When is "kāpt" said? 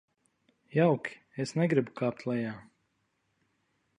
2.01-2.27